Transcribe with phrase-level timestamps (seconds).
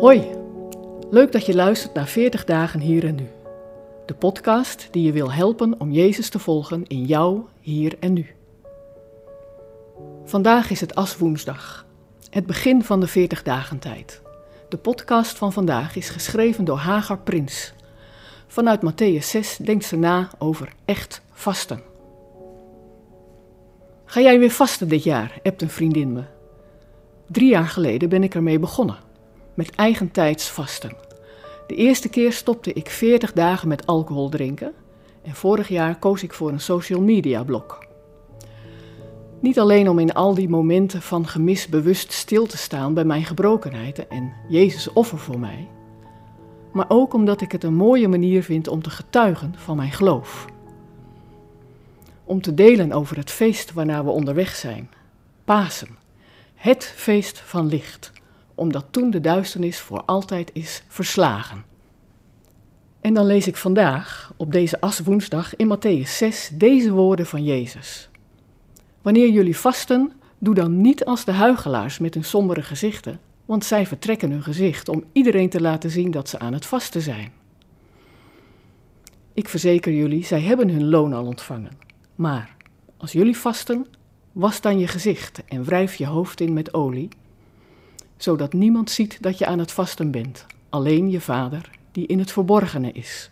[0.00, 0.30] Hoi,
[1.10, 3.28] leuk dat je luistert naar 40 dagen hier en nu.
[4.06, 8.26] De podcast die je wil helpen om Jezus te volgen in jou, hier en nu.
[10.24, 11.86] Vandaag is het Aswoensdag,
[12.30, 14.22] het begin van de 40 dagen tijd.
[14.68, 17.72] De podcast van vandaag is geschreven door Hagar Prins.
[18.46, 21.82] Vanuit Matthäus 6 denkt ze na over echt vasten.
[24.04, 25.38] Ga jij weer vasten dit jaar?
[25.42, 26.22] hebt een vriendin me.
[27.26, 29.06] Drie jaar geleden ben ik ermee begonnen,
[29.58, 30.96] met eigentijds vasten.
[31.66, 34.72] De eerste keer stopte ik 40 dagen met alcohol drinken
[35.22, 37.86] en vorig jaar koos ik voor een social media blok.
[39.40, 43.24] Niet alleen om in al die momenten van gemis bewust stil te staan bij mijn
[43.24, 45.68] gebrokenheid en Jezus offer voor mij,
[46.72, 50.46] maar ook omdat ik het een mooie manier vind om te getuigen van mijn geloof.
[52.24, 54.90] Om te delen over het feest waarnaar we onderweg zijn,
[55.44, 55.96] Pasen,
[56.54, 58.12] het feest van licht,
[58.58, 61.64] omdat toen de duisternis voor altijd is verslagen.
[63.00, 68.08] En dan lees ik vandaag, op deze aswoensdag in Matthäus 6, deze woorden van Jezus.
[69.02, 73.86] Wanneer jullie vasten, doe dan niet als de huigelaars met hun sombere gezichten, want zij
[73.86, 77.32] vertrekken hun gezicht om iedereen te laten zien dat ze aan het vasten zijn.
[79.34, 81.72] Ik verzeker jullie, zij hebben hun loon al ontvangen.
[82.14, 82.56] Maar
[82.96, 83.86] als jullie vasten,
[84.32, 87.08] was dan je gezicht en wrijf je hoofd in met olie,
[88.18, 92.32] zodat niemand ziet dat je aan het vasten bent, alleen je vader die in het
[92.32, 93.30] verborgene is.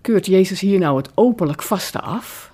[0.00, 2.52] Keurt Jezus hier nou het openlijk vasten af?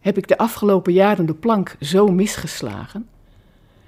[0.00, 3.08] Heb ik de afgelopen jaren de plank zo misgeslagen?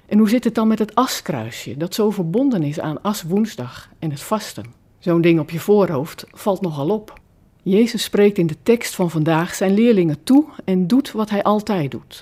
[0.05, 4.11] En hoe zit het dan met het askruisje, dat zo verbonden is aan aswoensdag en
[4.11, 4.65] het vasten?
[4.99, 7.19] Zo'n ding op je voorhoofd valt nogal op.
[7.63, 11.91] Jezus spreekt in de tekst van vandaag zijn leerlingen toe en doet wat hij altijd
[11.91, 12.21] doet.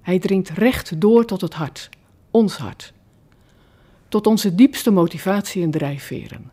[0.00, 1.88] Hij dringt recht door tot het hart,
[2.36, 2.92] ons hart.
[4.08, 6.50] Tot onze diepste motivatie en drijfveren.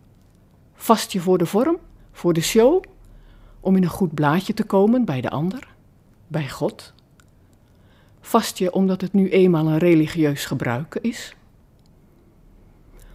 [0.73, 1.77] Vast je voor de vorm,
[2.11, 2.83] voor de show,
[3.59, 5.67] om in een goed blaadje te komen bij de ander,
[6.27, 6.93] bij God?
[8.21, 11.35] Vast je omdat het nu eenmaal een religieus gebruik is?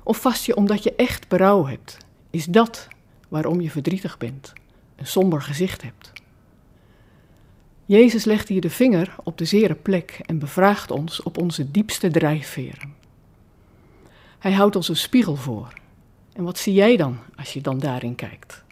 [0.03, 1.97] Of vast je omdat je echt berouw hebt?
[2.31, 2.89] Is dat
[3.29, 4.53] waarom je verdrietig bent,
[4.97, 6.13] een somber gezicht hebt?
[7.89, 12.11] Jezus legt hier de vinger op de zere plek en bevraagt ons op onze diepste
[12.11, 12.95] drijfveren.
[14.39, 15.73] Hij houdt ons een spiegel voor.
[16.33, 18.65] En wat zie jij dan als je dan daarin kijkt?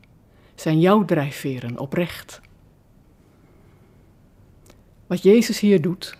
[0.55, 2.41] Zijn jouw drijfveren oprecht?
[5.07, 6.17] Wat Jezus hier doet,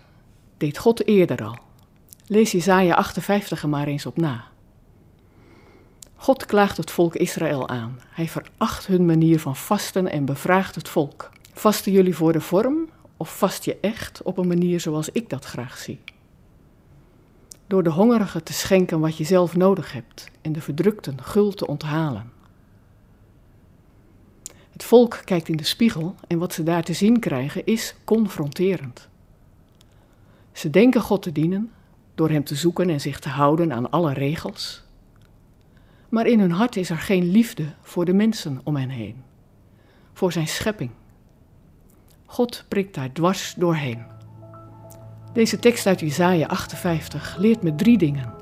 [0.57, 1.57] deed God eerder al.
[2.27, 4.45] Lees Jesaja 58 er maar eens op na.
[6.15, 7.99] God klaagt het volk Israël aan.
[8.09, 11.29] Hij veracht hun manier van vasten en bevraagt het volk.
[11.53, 12.86] Vasten jullie voor de vorm
[13.17, 15.99] of vast je echt op een manier zoals ik dat graag zie?
[17.67, 21.67] Door de hongerigen te schenken wat je zelf nodig hebt en de verdrukten gul te
[21.67, 22.31] onthalen.
[24.71, 29.09] Het volk kijkt in de spiegel en wat ze daar te zien krijgen is confronterend.
[30.51, 31.71] Ze denken God te dienen
[32.15, 34.83] door Hem te zoeken en zich te houden aan alle regels.
[36.09, 39.23] Maar in hun hart is er geen liefde voor de mensen om hen heen,
[40.13, 40.91] voor Zijn schepping.
[42.29, 44.05] God prikt daar dwars doorheen.
[45.33, 48.33] Deze tekst uit Isaiah 58 leert me drie dingen.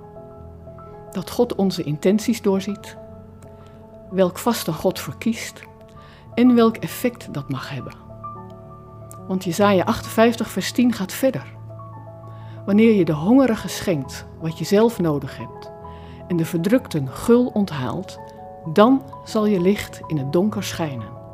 [1.11, 2.97] Dat God onze intenties doorziet,
[4.11, 5.63] welk vaste God verkiest
[6.33, 7.93] en welk effect dat mag hebben.
[9.27, 11.45] Want Jesaja 58 vers 10 gaat verder.
[12.65, 15.71] Wanneer je de hongerige schenkt wat je zelf nodig hebt
[16.27, 18.19] en de verdrukten gul onthaalt,
[18.73, 21.24] dan zal je licht in het donker schijnen.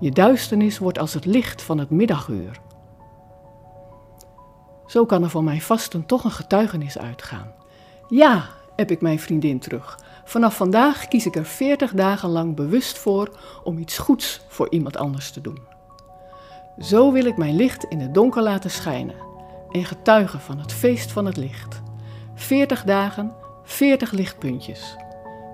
[0.00, 2.60] Je duisternis wordt als het licht van het middaguur.
[4.86, 7.52] Zo kan er van mijn vasten toch een getuigenis uitgaan.
[8.08, 8.44] Ja,
[8.76, 9.98] heb ik mijn vriendin terug.
[10.24, 14.96] Vanaf vandaag kies ik er 40 dagen lang bewust voor om iets goeds voor iemand
[14.96, 15.58] anders te doen.
[16.78, 19.16] Zo wil ik mijn licht in het donker laten schijnen
[19.70, 21.82] en getuigen van het feest van het licht.
[22.34, 23.32] 40 dagen,
[23.62, 24.96] 40 lichtpuntjes.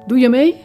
[0.07, 0.65] Doe je mee?